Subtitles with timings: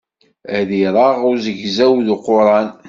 [0.57, 2.67] Ad iṛeɣ uzegzaw s uquṛan.